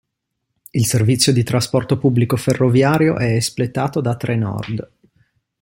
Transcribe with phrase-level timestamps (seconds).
[0.71, 4.91] Il servizio di trasporto pubblico ferroviario è espletato da Trenord.